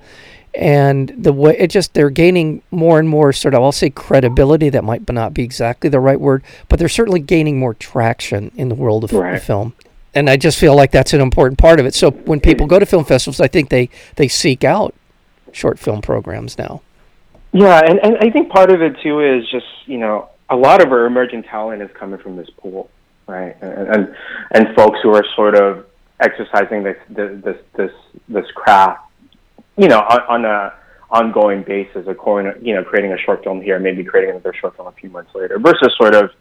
and 0.53 1.13
the 1.17 1.33
way 1.33 1.57
it 1.57 1.67
just 1.69 1.93
they're 1.93 2.09
gaining 2.09 2.61
more 2.71 2.97
and 2.99 3.09
more 3.09 3.33
sort 3.33 3.53
of 3.53 3.61
I'll 3.63 3.71
say 3.73 3.89
credibility 3.89 4.69
that 4.69 4.83
might 4.83 5.09
not 5.11 5.33
be 5.33 5.43
exactly 5.43 5.89
the 5.89 5.99
right 5.99 6.19
word, 6.19 6.43
but 6.69 6.79
they're 6.79 6.87
certainly 6.89 7.19
gaining 7.19 7.57
more 7.59 7.73
traction 7.73 8.51
in 8.55 8.69
the 8.69 8.75
world 8.75 9.03
of 9.03 9.11
Right. 9.13 9.41
film. 9.41 9.73
And 10.15 10.29
I 10.29 10.37
just 10.37 10.57
feel 10.57 10.75
like 10.75 10.91
that's 10.91 11.13
an 11.13 11.21
important 11.21 11.59
part 11.59 11.79
of 11.79 11.85
it. 11.85 11.93
So 11.93 12.11
when 12.11 12.39
people 12.39 12.67
go 12.67 12.79
to 12.79 12.85
film 12.85 13.03
festivals, 13.03 13.41
I 13.41 13.47
think 13.47 13.69
they 13.69 13.89
they 14.15 14.27
seek 14.27 14.63
out 14.63 14.95
short 15.51 15.77
film 15.77 16.01
programs 16.01 16.57
now. 16.57 16.81
Yeah, 17.51 17.81
and, 17.85 17.99
and 17.99 18.17
I 18.19 18.29
think 18.29 18.49
part 18.49 18.71
of 18.71 18.81
it 18.81 18.95
too 19.03 19.19
is 19.19 19.49
just 19.49 19.67
you 19.85 19.97
know 19.97 20.29
a 20.49 20.55
lot 20.55 20.81
of 20.81 20.91
our 20.91 21.05
emerging 21.05 21.43
talent 21.43 21.81
is 21.81 21.89
coming 21.93 22.19
from 22.19 22.35
this 22.35 22.49
pool, 22.57 22.89
right? 23.27 23.55
And 23.61 23.87
and, 23.87 24.15
and 24.51 24.75
folks 24.75 24.99
who 25.03 25.13
are 25.13 25.25
sort 25.35 25.55
of 25.55 25.85
exercising 26.19 26.83
this 26.83 26.97
this 27.09 27.57
this 27.75 27.91
this 28.29 28.45
craft, 28.55 29.01
you 29.77 29.87
know, 29.87 29.99
on, 29.99 30.43
on 30.43 30.45
a 30.45 30.73
ongoing 31.09 31.63
basis, 31.63 32.05
according 32.07 32.65
you 32.65 32.73
know, 32.73 32.83
creating 32.83 33.13
a 33.13 33.17
short 33.17 33.43
film 33.43 33.61
here, 33.61 33.79
maybe 33.79 34.03
creating 34.03 34.31
another 34.31 34.53
short 34.53 34.75
film 34.75 34.87
a 34.87 34.91
few 34.93 35.09
months 35.09 35.33
later, 35.35 35.59
versus 35.59 35.93
sort 35.97 36.15
of 36.15 36.31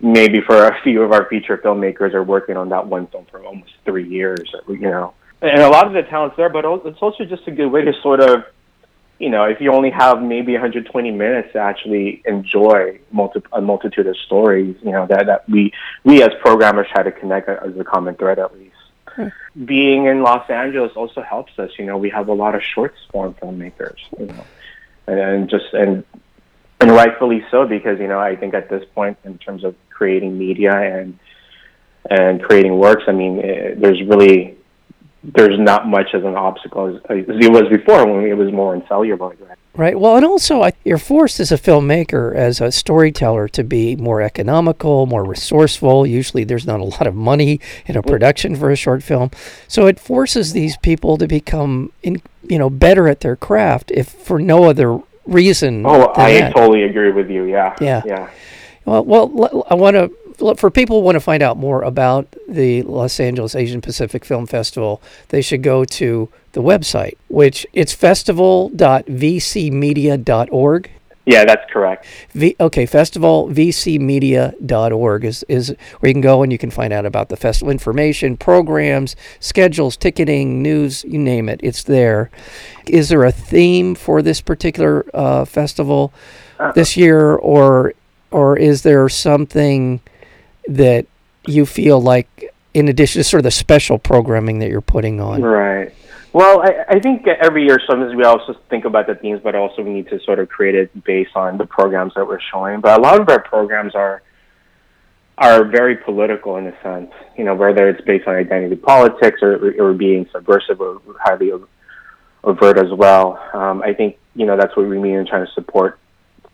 maybe 0.00 0.40
for 0.40 0.66
a 0.66 0.80
few 0.82 1.02
of 1.02 1.12
our 1.12 1.26
feature 1.28 1.58
filmmakers 1.58 2.14
are 2.14 2.22
working 2.22 2.56
on 2.56 2.68
that 2.70 2.86
one 2.86 3.06
film 3.08 3.26
for 3.30 3.44
almost 3.44 3.72
three 3.84 4.08
years, 4.08 4.54
you 4.68 4.78
know. 4.80 5.14
And 5.42 5.60
a 5.60 5.68
lot 5.68 5.86
of 5.86 5.92
the 5.92 6.02
talent's 6.02 6.36
there, 6.36 6.48
but 6.48 6.64
it's 6.84 7.02
also 7.02 7.24
just 7.24 7.46
a 7.46 7.50
good 7.50 7.68
way 7.68 7.82
to 7.84 7.92
sort 8.02 8.20
of 8.20 8.44
you 9.18 9.30
know, 9.30 9.44
if 9.44 9.60
you 9.60 9.72
only 9.72 9.90
have 9.90 10.22
maybe 10.22 10.52
120 10.52 11.10
minutes 11.10 11.52
to 11.52 11.58
actually 11.58 12.22
enjoy 12.26 12.98
multi- 13.10 13.40
a 13.52 13.60
multitude 13.60 14.06
of 14.06 14.16
stories, 14.18 14.76
you 14.82 14.92
know, 14.92 15.06
that, 15.06 15.26
that 15.26 15.48
we, 15.48 15.72
we 16.04 16.22
as 16.22 16.30
programmers 16.40 16.86
try 16.92 17.02
to 17.02 17.12
connect 17.12 17.48
as 17.48 17.76
a 17.78 17.84
common 17.84 18.14
thread 18.14 18.38
at 18.38 18.56
least. 18.58 18.76
Hmm. 19.06 19.28
Being 19.64 20.04
in 20.04 20.22
Los 20.22 20.48
Angeles 20.50 20.92
also 20.96 21.22
helps 21.22 21.58
us, 21.58 21.70
you 21.78 21.86
know, 21.86 21.96
we 21.96 22.10
have 22.10 22.28
a 22.28 22.34
lot 22.34 22.54
of 22.54 22.62
short 22.62 22.94
form 23.10 23.34
filmmakers, 23.40 23.96
you 24.18 24.26
know, 24.26 24.44
and, 25.06 25.18
and 25.18 25.48
just, 25.48 25.72
and, 25.72 26.04
and 26.80 26.90
rightfully 26.90 27.44
so, 27.50 27.66
because, 27.66 27.98
you 27.98 28.08
know, 28.08 28.18
I 28.18 28.36
think 28.36 28.54
at 28.54 28.68
this 28.68 28.84
point 28.94 29.18
in 29.24 29.38
terms 29.38 29.64
of 29.64 29.74
creating 29.90 30.36
media 30.38 30.72
and, 30.72 31.18
and 32.10 32.42
creating 32.42 32.78
works, 32.78 33.04
I 33.06 33.12
mean, 33.12 33.40
eh, 33.40 33.74
there's 33.76 34.02
really, 34.02 34.56
there's 35.24 35.58
not 35.58 35.88
much 35.88 36.14
as 36.14 36.22
an 36.22 36.36
obstacle 36.36 36.96
as, 36.96 37.02
as 37.10 37.24
it 37.28 37.50
was 37.50 37.68
before 37.70 38.06
when 38.06 38.26
it 38.26 38.36
was 38.36 38.52
more 38.52 38.74
insoluble. 38.74 39.28
Right? 39.28 39.58
Right. 39.74 40.00
Well, 40.00 40.16
and 40.16 40.24
also 40.24 40.62
I, 40.62 40.72
you're 40.84 40.96
forced 40.96 41.38
as 41.38 41.52
a 41.52 41.58
filmmaker, 41.58 42.34
as 42.34 42.62
a 42.62 42.72
storyteller, 42.72 43.46
to 43.48 43.62
be 43.62 43.94
more 43.94 44.22
economical, 44.22 45.04
more 45.04 45.24
resourceful. 45.24 46.06
Usually, 46.06 46.44
there's 46.44 46.66
not 46.66 46.80
a 46.80 46.84
lot 46.84 47.06
of 47.06 47.14
money 47.14 47.60
in 47.84 47.94
a 47.94 48.02
production 48.02 48.56
for 48.56 48.70
a 48.70 48.76
short 48.76 49.02
film, 49.02 49.30
so 49.68 49.86
it 49.86 50.00
forces 50.00 50.54
these 50.54 50.78
people 50.78 51.18
to 51.18 51.26
become, 51.26 51.92
in, 52.02 52.22
you 52.48 52.58
know, 52.58 52.70
better 52.70 53.06
at 53.06 53.20
their 53.20 53.36
craft, 53.36 53.90
if 53.90 54.08
for 54.08 54.38
no 54.38 54.64
other 54.64 55.00
reason. 55.26 55.84
Oh, 55.86 56.12
I 56.16 56.40
that. 56.40 56.54
totally 56.54 56.84
agree 56.84 57.12
with 57.12 57.30
you. 57.30 57.44
Yeah. 57.44 57.76
Yeah. 57.80 58.02
Yeah. 58.04 58.30
Well, 58.84 59.04
well, 59.04 59.66
I 59.68 59.74
want 59.74 59.96
to 59.96 60.10
for 60.56 60.70
people 60.70 61.00
who 61.00 61.04
want 61.04 61.16
to 61.16 61.20
find 61.20 61.42
out 61.42 61.56
more 61.56 61.82
about 61.82 62.28
the 62.48 62.82
Los 62.82 63.18
Angeles 63.18 63.54
Asian 63.54 63.80
Pacific 63.80 64.22
Film 64.24 64.46
Festival. 64.46 65.02
They 65.28 65.42
should 65.42 65.62
go 65.62 65.84
to 65.84 66.28
the 66.52 66.62
website, 66.62 67.16
which 67.28 67.66
it's 67.72 67.92
festival.vcmedia.org. 67.92 70.90
Yeah, 71.26 71.44
that's 71.44 71.70
correct. 71.72 72.06
V, 72.34 72.54
okay, 72.60 72.86
festivalvcmedia.org 72.86 75.24
is, 75.24 75.44
is 75.48 75.74
where 75.98 76.08
you 76.08 76.14
can 76.14 76.20
go 76.20 76.44
and 76.44 76.52
you 76.52 76.58
can 76.58 76.70
find 76.70 76.92
out 76.92 77.04
about 77.04 77.30
the 77.30 77.36
festival 77.36 77.72
information, 77.72 78.36
programs, 78.36 79.16
schedules, 79.40 79.96
ticketing, 79.96 80.62
news, 80.62 81.02
you 81.04 81.18
name 81.18 81.48
it. 81.48 81.58
It's 81.64 81.82
there. 81.82 82.30
Is 82.86 83.08
there 83.08 83.24
a 83.24 83.32
theme 83.32 83.96
for 83.96 84.22
this 84.22 84.40
particular 84.40 85.04
uh, 85.12 85.44
festival 85.44 86.12
this 86.74 86.96
year, 86.96 87.34
or 87.34 87.92
or 88.30 88.56
is 88.56 88.82
there 88.82 89.08
something 89.08 90.00
that 90.68 91.06
you 91.46 91.66
feel 91.66 92.00
like, 92.00 92.54
in 92.74 92.88
addition 92.88 93.20
to 93.20 93.24
sort 93.24 93.40
of 93.40 93.44
the 93.44 93.50
special 93.50 93.98
programming 93.98 94.58
that 94.60 94.68
you're 94.68 94.80
putting 94.80 95.20
on? 95.20 95.42
Right. 95.42 95.92
Well, 96.36 96.60
I, 96.60 96.96
I 96.96 97.00
think 97.00 97.26
every 97.26 97.64
year 97.64 97.80
sometimes 97.88 98.14
we 98.14 98.22
also 98.24 98.54
think 98.68 98.84
about 98.84 99.06
the 99.06 99.14
themes, 99.14 99.40
but 99.42 99.54
also 99.54 99.80
we 99.80 99.88
need 99.88 100.08
to 100.08 100.20
sort 100.20 100.38
of 100.38 100.50
create 100.50 100.74
it 100.74 101.02
based 101.02 101.34
on 101.34 101.56
the 101.56 101.64
programs 101.64 102.12
that 102.14 102.26
we're 102.26 102.40
showing. 102.52 102.82
But 102.82 102.98
a 102.98 103.00
lot 103.00 103.18
of 103.18 103.26
our 103.30 103.42
programs 103.42 103.94
are 103.94 104.20
are 105.38 105.64
very 105.64 105.96
political 105.96 106.58
in 106.58 106.66
a 106.66 106.82
sense, 106.82 107.10
you 107.38 107.44
know, 107.44 107.54
whether 107.54 107.88
it's 107.88 108.02
based 108.02 108.28
on 108.28 108.34
identity 108.34 108.76
politics 108.76 109.38
or, 109.40 109.72
or 109.80 109.94
being 109.94 110.28
subversive 110.30 110.78
or 110.78 111.00
highly 111.24 111.52
overt 112.44 112.76
as 112.76 112.92
well. 112.92 113.42
Um, 113.54 113.80
I 113.80 113.94
think, 113.94 114.18
you 114.34 114.44
know, 114.44 114.58
that's 114.58 114.76
what 114.76 114.86
we 114.86 114.98
mean 114.98 115.14
in 115.14 115.26
trying 115.26 115.46
to 115.46 115.52
support 115.52 115.98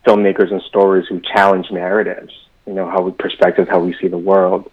filmmakers 0.06 0.52
and 0.52 0.62
stories 0.62 1.06
who 1.08 1.20
challenge 1.34 1.66
narratives, 1.72 2.32
you 2.68 2.72
know, 2.72 2.88
how 2.88 3.02
we 3.02 3.10
perspectives, 3.10 3.68
how 3.68 3.80
we 3.80 3.96
see 4.00 4.06
the 4.06 4.16
world 4.16 4.70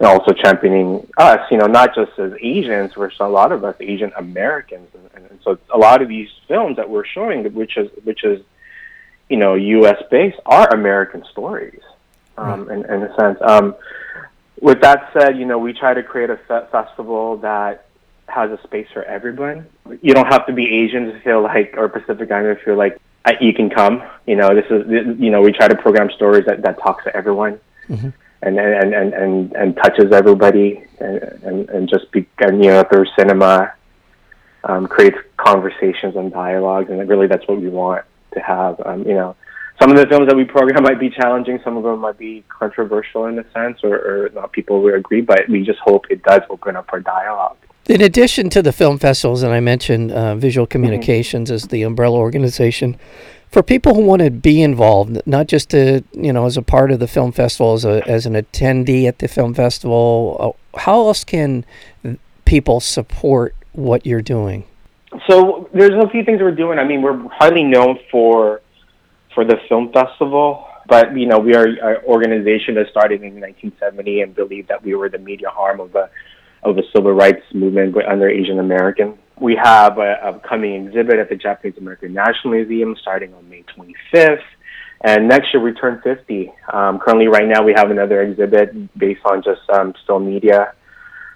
and 0.00 0.08
also 0.08 0.32
championing 0.32 1.06
us, 1.18 1.40
you 1.50 1.58
know, 1.58 1.66
not 1.66 1.94
just 1.94 2.18
as 2.18 2.32
Asians, 2.40 2.96
we're 2.96 3.10
a 3.20 3.28
lot 3.28 3.52
of 3.52 3.64
us 3.64 3.76
Asian 3.80 4.10
Americans, 4.16 4.88
and, 5.14 5.26
and 5.26 5.38
so 5.44 5.58
a 5.72 5.78
lot 5.78 6.00
of 6.00 6.08
these 6.08 6.28
films 6.48 6.76
that 6.76 6.88
we're 6.88 7.04
showing, 7.04 7.44
which 7.52 7.76
is 7.76 7.90
which 8.04 8.24
is, 8.24 8.42
you 9.28 9.36
know, 9.36 9.54
U.S. 9.54 10.02
based, 10.10 10.38
are 10.46 10.68
American 10.72 11.22
stories, 11.30 11.82
um, 12.38 12.70
in, 12.70 12.84
in 12.86 13.02
a 13.02 13.14
sense. 13.14 13.38
Um, 13.42 13.76
with 14.60 14.80
that 14.80 15.10
said, 15.12 15.36
you 15.38 15.44
know, 15.44 15.58
we 15.58 15.74
try 15.74 15.92
to 15.92 16.02
create 16.02 16.30
a 16.30 16.38
fe- 16.48 16.66
festival 16.72 17.36
that 17.38 17.86
has 18.26 18.50
a 18.50 18.62
space 18.62 18.86
for 18.94 19.04
everyone. 19.04 19.66
You 20.00 20.14
don't 20.14 20.28
have 20.28 20.46
to 20.46 20.54
be 20.54 20.64
Asian 20.82 21.12
to 21.12 21.20
feel 21.20 21.42
like, 21.42 21.74
or 21.76 21.90
Pacific 21.90 22.30
Islander 22.30 22.54
to 22.54 22.64
feel 22.64 22.76
like 22.76 22.98
you 23.40 23.52
can 23.52 23.68
come. 23.68 24.02
You 24.26 24.36
know, 24.36 24.54
this 24.54 24.64
is, 24.70 24.86
you 25.20 25.30
know, 25.30 25.42
we 25.42 25.52
try 25.52 25.68
to 25.68 25.76
program 25.76 26.10
stories 26.16 26.46
that 26.46 26.62
that 26.62 26.78
talks 26.78 27.04
to 27.04 27.14
everyone 27.14 27.60
and 28.42 28.58
and 28.58 28.94
and 28.94 29.14
and, 29.14 29.52
and 29.52 29.76
touches 29.76 30.12
everybody 30.12 30.82
and, 30.98 31.22
and 31.42 31.68
and 31.70 31.88
just 31.88 32.10
be 32.12 32.26
you 32.40 32.52
know 32.52 32.84
through 32.84 33.06
cinema 33.18 33.72
um, 34.64 34.86
creates 34.86 35.16
conversations 35.36 36.16
and 36.16 36.32
dialogues 36.32 36.90
and 36.90 37.06
really 37.08 37.26
that's 37.26 37.46
what 37.48 37.60
we 37.60 37.68
want 37.68 38.04
to 38.32 38.40
have 38.40 38.80
um, 38.84 39.02
you 39.06 39.14
know. 39.14 39.36
Some 39.80 39.90
of 39.90 39.96
the 39.96 40.06
films 40.06 40.28
that 40.28 40.36
we 40.36 40.44
program 40.44 40.82
might 40.88 41.00
be 41.00 41.08
challenging 41.08 41.58
some 41.64 41.76
of 41.76 41.82
them 41.82 42.00
might 42.00 42.18
be 42.18 42.44
controversial 42.48 43.26
in 43.26 43.38
a 43.38 43.50
sense 43.52 43.80
or, 43.82 43.94
or 43.94 44.30
not 44.34 44.52
people 44.52 44.82
will 44.82 44.94
agree 44.94 45.22
but 45.22 45.48
we 45.48 45.64
just 45.64 45.78
hope 45.80 46.06
it 46.10 46.22
does 46.22 46.42
open 46.50 46.76
up 46.76 46.88
our 46.92 47.00
dialogue. 47.00 47.56
In 47.88 48.02
addition 48.02 48.50
to 48.50 48.62
the 48.62 48.72
film 48.72 48.98
festivals, 48.98 49.42
and 49.42 49.52
I 49.52 49.58
mentioned 49.58 50.12
uh, 50.12 50.36
Visual 50.36 50.66
Communications 50.66 51.50
as 51.50 51.68
the 51.68 51.82
umbrella 51.82 52.18
organization, 52.18 52.96
for 53.50 53.62
people 53.62 53.94
who 53.94 54.02
want 54.02 54.22
to 54.22 54.30
be 54.30 54.62
involved, 54.62 55.20
not 55.26 55.48
just 55.48 55.70
to 55.70 56.02
you 56.12 56.32
know 56.32 56.46
as 56.46 56.56
a 56.56 56.62
part 56.62 56.90
of 56.90 57.00
the 57.00 57.08
film 57.08 57.32
festival, 57.32 57.74
as 57.74 57.84
a 57.84 58.06
as 58.08 58.26
an 58.26 58.34
attendee 58.34 59.06
at 59.06 59.18
the 59.18 59.28
film 59.28 59.54
festival, 59.54 60.36
uh, 60.74 60.78
how 60.78 61.06
else 61.06 61.24
can 61.24 61.64
people 62.44 62.80
support 62.80 63.54
what 63.72 64.06
you're 64.06 64.22
doing? 64.22 64.64
So 65.28 65.68
there's 65.74 65.92
a 66.02 66.08
few 66.08 66.24
things 66.24 66.40
we're 66.40 66.54
doing. 66.54 66.78
I 66.78 66.84
mean, 66.84 67.02
we're 67.02 67.18
highly 67.28 67.64
known 67.64 67.98
for 68.10 68.62
for 69.34 69.44
the 69.44 69.56
film 69.68 69.92
festival, 69.92 70.66
but 70.86 71.16
you 71.16 71.26
know, 71.26 71.38
we 71.38 71.54
are 71.54 71.66
an 71.66 72.04
organization 72.04 72.74
that 72.76 72.88
started 72.90 73.22
in 73.22 73.40
1970 73.40 74.22
and 74.22 74.34
believed 74.34 74.68
that 74.68 74.82
we 74.84 74.94
were 74.94 75.08
the 75.08 75.18
media 75.18 75.48
arm 75.48 75.80
of 75.80 75.92
the 75.92 76.08
of 76.62 76.76
the 76.76 76.84
civil 76.94 77.12
rights 77.12 77.42
movement 77.52 77.96
under 78.06 78.28
Asian 78.28 78.60
American. 78.60 79.18
We 79.40 79.56
have 79.56 79.98
a 79.98 80.26
upcoming 80.26 80.86
exhibit 80.86 81.18
at 81.18 81.30
the 81.30 81.36
Japanese 81.36 81.78
American 81.78 82.12
National 82.12 82.54
Museum 82.54 82.94
starting 83.00 83.32
on 83.34 83.48
May 83.48 83.64
25th. 83.74 84.42
And 85.02 85.28
next 85.28 85.54
year 85.54 85.62
we 85.62 85.72
turn 85.72 86.00
50. 86.04 86.52
Um, 86.72 86.98
currently, 86.98 87.26
right 87.26 87.48
now, 87.48 87.62
we 87.62 87.72
have 87.74 87.90
another 87.90 88.20
exhibit 88.20 88.98
based 88.98 89.22
on 89.24 89.42
just 89.42 89.62
um, 89.70 89.94
still 90.04 90.18
media 90.18 90.74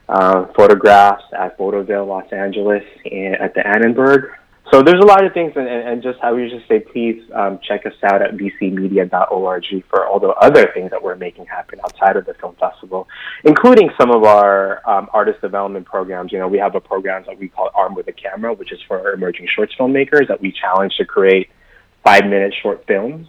uh, 0.08 0.46
photographs 0.54 1.24
at 1.32 1.56
Photoville, 1.56 2.06
Los 2.06 2.30
Angeles, 2.30 2.84
and 3.10 3.36
at 3.36 3.54
the 3.54 3.66
Annenberg. 3.66 4.32
So 4.72 4.82
there's 4.82 5.00
a 5.00 5.06
lot 5.06 5.24
of 5.24 5.34
things, 5.34 5.52
and, 5.56 5.68
and, 5.68 6.02
just 6.02 6.18
I 6.22 6.32
would 6.32 6.48
just 6.48 6.66
say, 6.66 6.80
please 6.80 7.22
um, 7.34 7.58
check 7.62 7.84
us 7.84 7.92
out 8.02 8.22
at 8.22 8.32
vcmedia.org 8.32 9.84
for 9.90 10.06
all 10.06 10.18
the 10.18 10.28
other 10.28 10.70
things 10.72 10.90
that 10.90 11.02
we're 11.02 11.16
making 11.16 11.44
happen 11.46 11.80
outside 11.84 12.16
of 12.16 12.24
the 12.24 12.32
film 12.34 12.56
festival, 12.56 13.06
including 13.44 13.90
some 14.00 14.10
of 14.10 14.24
our 14.24 14.80
um, 14.88 15.10
artist 15.12 15.42
development 15.42 15.84
programs. 15.84 16.32
You 16.32 16.38
know, 16.38 16.48
we 16.48 16.58
have 16.58 16.74
a 16.74 16.80
program 16.80 17.24
that 17.26 17.38
we 17.38 17.48
call 17.48 17.70
Armed 17.74 17.96
with 17.96 18.08
a 18.08 18.12
Camera, 18.12 18.54
which 18.54 18.72
is 18.72 18.80
for 18.88 19.12
emerging 19.12 19.48
shorts 19.54 19.74
filmmakers 19.78 20.28
that 20.28 20.40
we 20.40 20.50
challenge 20.50 20.96
to 20.96 21.04
create 21.04 21.50
five-minute 22.02 22.54
short 22.62 22.86
films. 22.86 23.28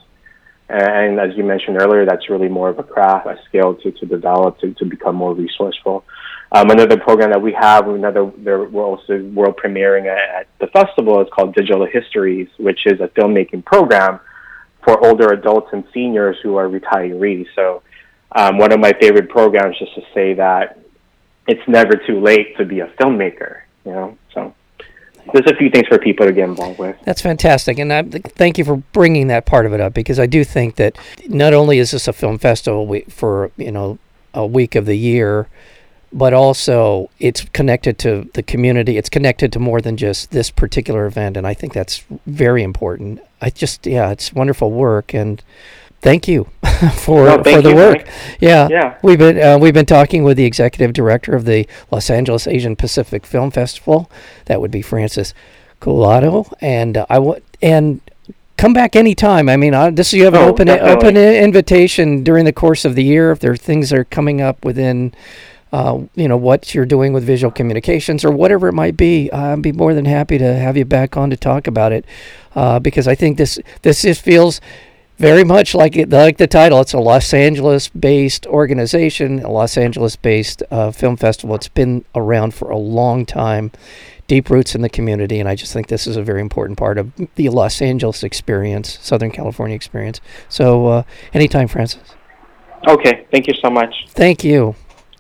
And 0.70 1.20
as 1.20 1.36
you 1.36 1.44
mentioned 1.44 1.80
earlier, 1.80 2.06
that's 2.06 2.30
really 2.30 2.50
more 2.50 2.70
of 2.70 2.80
a 2.80 2.84
craft, 2.84 3.28
a 3.28 3.38
skill 3.48 3.76
to, 3.76 3.92
to 3.92 4.06
develop, 4.06 4.60
to, 4.60 4.74
to 4.76 4.86
become 4.86 5.16
more 5.16 5.34
resourceful. 5.36 6.06
Um, 6.52 6.70
another 6.70 6.98
program 6.98 7.32
that 7.32 7.42
we 7.42 7.54
have, 7.54 7.88
another 7.88 8.24
we're 8.24 8.84
also 8.84 9.22
world 9.34 9.60
premiering 9.64 10.06
at, 10.06 10.48
festival 10.76 11.22
is 11.22 11.28
called 11.32 11.56
Digital 11.56 11.86
Histories, 11.86 12.50
which 12.58 12.86
is 12.86 13.00
a 13.00 13.08
filmmaking 13.08 13.64
program 13.64 14.20
for 14.84 15.04
older 15.06 15.32
adults 15.32 15.70
and 15.72 15.84
seniors 15.94 16.38
who 16.44 16.58
are 16.58 16.68
retirees. 16.68 17.48
So 17.56 17.82
um, 18.34 18.58
one 18.58 18.72
of 18.74 18.80
my 18.80 18.94
favorite 19.00 19.30
programs, 19.30 19.80
just 19.80 19.96
to 19.96 20.02
say 20.14 20.34
that 20.34 20.80
it's 21.48 21.66
never 21.68 21.94
too 21.96 22.20
late 22.20 22.58
to 22.58 22.66
be 22.66 22.82
a 22.82 22.88
filmmaker. 23.00 23.62
You 23.86 23.92
know, 23.92 24.18
so 24.34 24.54
there's 25.34 25.50
a 25.50 25.56
few 25.56 25.70
things 25.70 25.88
for 25.88 25.98
people 25.98 26.26
to 26.26 26.34
get 26.34 26.50
involved 26.50 26.80
with. 26.80 26.98
That's 27.06 27.22
fantastic, 27.22 27.80
and 27.80 27.94
I 27.94 28.04
thank 28.04 28.58
you 28.58 28.66
for 28.66 28.78
bringing 28.78 29.28
that 29.28 29.46
part 29.46 29.66
of 29.66 29.74
it 29.74 29.80
up 29.80 29.94
because 29.94 30.20
I 30.20 30.26
do 30.26 30.44
think 30.44 30.76
that 30.76 30.98
not 31.28 31.54
only 31.54 31.80
is 31.80 31.92
this 31.92 32.08
a 32.08 32.14
film 32.14 32.38
festival 32.38 33.00
for 33.10 33.52
you 33.58 33.72
know 33.72 33.98
a 34.34 34.46
week 34.46 34.76
of 34.76 34.86
the 34.86 34.98
year, 34.98 35.48
but 36.16 36.34
also 36.34 37.10
it's 37.20 37.44
connected 37.54 38.00
to 38.00 38.30
the 38.34 38.42
community. 38.42 38.98
It's 38.98 39.10
connected 39.10 39.52
to 39.54 39.60
more 39.60 39.82
than 39.82 39.98
just 39.98 40.32
this 40.32 40.50
particular 40.50 41.06
event, 41.06 41.36
and 41.38 41.46
I 41.46 41.54
think 41.54 41.74
that's 41.74 42.04
very 42.26 42.64
important. 42.64 43.20
I 43.42 43.50
just 43.52 43.86
yeah, 43.86 44.10
it's 44.12 44.32
wonderful 44.34 44.72
work 44.72 45.14
and 45.14 45.44
thank 46.02 46.28
you 46.28 46.46
for 46.96 47.26
No, 47.26 47.44
thank 47.44 47.58
for 47.58 47.62
the 47.62 47.70
you, 47.72 47.76
work. 47.76 47.98
Mike. 48.06 48.08
Yeah, 48.40 48.68
Yeah. 48.70 48.98
We've 49.04 49.20
been 49.20 49.40
uh, 49.42 49.58
we've 49.60 49.74
been 49.74 49.86
talking 49.86 50.24
with 50.24 50.38
the 50.38 50.46
executive 50.46 50.94
director 50.94 51.36
of 51.36 51.44
the 51.46 51.68
Los 51.92 52.10
Angeles 52.10 52.48
Asian 52.48 52.76
Pacific 52.78 53.26
Film 53.26 53.52
Festival. 53.52 54.10
That 54.46 54.62
would 54.62 54.72
be 54.72 54.82
Francis 54.82 55.34
Cullado, 55.82 56.46
and 56.62 56.98
uh, 56.98 57.06
I 57.10 57.20
would 57.20 57.44
and 57.62 58.00
come 58.58 58.72
back 58.74 58.96
anytime. 58.96 59.50
I 59.50 59.58
mean, 59.58 59.74
I, 59.74 59.90
this 59.90 60.14
you 60.14 60.24
have 60.24 60.34
an 60.34 60.44
Oh, 60.44 60.48
open 60.50 60.68
definitely. 60.68 60.92
open 61.10 61.18
invitation 61.18 62.24
during 62.24 62.46
the 62.46 62.54
course 62.54 62.86
of 62.86 62.96
the 62.96 63.04
year 63.04 63.32
if 63.32 63.40
there 63.40 63.52
are 63.52 63.58
things 63.58 63.90
that 63.90 64.00
are 64.00 64.06
coming 64.06 64.40
up 64.42 64.64
within. 64.64 65.14
Uh, 65.76 66.06
you 66.16 66.26
know 66.26 66.38
what 66.38 66.74
you're 66.74 66.86
doing 66.86 67.12
with 67.12 67.26
visual 67.26 67.52
communications 67.52 68.24
or 68.24 68.32
whatever 68.32 68.70
it 68.70 68.74
might 68.74 68.96
be. 68.96 69.30
I'd 69.30 69.62
be 69.62 69.74
more 69.74 69.94
than 69.94 70.06
happy 70.06 70.38
to 70.38 70.56
have 70.56 70.78
you 70.78 70.86
back 70.86 71.18
on 71.18 71.30
to 71.32 71.36
talk 71.36 71.68
about 71.68 71.92
it 71.92 72.06
uh, 72.56 72.80
because 72.80 73.10
I 73.10 73.16
think 73.16 73.38
this 73.38 73.60
this 73.82 74.04
just 74.04 74.22
feels 74.22 74.62
very 75.18 75.44
much 75.44 75.76
like 75.76 75.98
it, 75.98 76.10
like 76.10 76.38
the 76.38 76.48
title. 76.48 76.80
It's 76.80 76.94
a 76.94 77.00
Los 77.00 77.34
Angeles-based 77.34 78.48
organization, 78.48 79.40
a 79.40 79.52
Los 79.52 79.78
Angeles-based 79.78 80.64
uh, 80.72 80.92
film 80.92 81.18
festival. 81.18 81.56
It's 81.56 81.68
been 81.68 82.06
around 82.16 82.54
for 82.54 82.70
a 82.70 82.78
long 82.78 83.26
time, 83.26 83.74
deep 84.28 84.50
roots 84.50 84.76
in 84.76 84.82
the 84.82 84.88
community, 84.88 85.42
and 85.42 85.50
I 85.50 85.56
just 85.56 85.74
think 85.74 85.88
this 85.88 86.08
is 86.08 86.16
a 86.16 86.24
very 86.24 86.40
important 86.40 86.78
part 86.78 86.98
of 86.98 87.12
the 87.36 87.50
Los 87.50 87.82
Angeles 87.82 88.24
experience, 88.24 88.98
Southern 89.02 89.32
California 89.32 89.76
experience. 89.76 90.22
So, 90.48 90.88
uh, 90.88 91.04
anytime, 91.34 91.68
Francis. 91.68 92.16
Okay, 92.88 93.28
thank 93.30 93.48
you 93.48 93.56
so 93.62 93.70
much. 93.70 93.94
Thank 94.08 94.46
you. 94.46 94.76